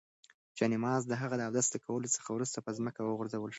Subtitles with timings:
[0.57, 3.49] جاینماز د هغې د اودس کولو څخه وروسته په ځمکه وغوړول شو.